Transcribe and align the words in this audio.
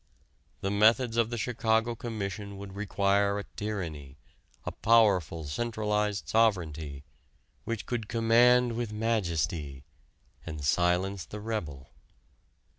The 0.61 0.71
methods 0.71 1.15
of 1.15 1.29
the 1.29 1.37
Chicago 1.37 1.93
Commission 1.93 2.57
would 2.57 2.73
require 2.75 3.37
a 3.37 3.43
tyranny, 3.55 4.17
a 4.65 4.71
powerful, 4.71 5.43
centralized 5.43 6.27
sovereignty 6.27 7.03
which 7.65 7.85
could 7.85 8.07
command 8.09 8.73
with 8.75 8.91
majesty 8.91 9.83
and 10.43 10.65
silence 10.65 11.23
the 11.25 11.39
rebel. 11.39 11.91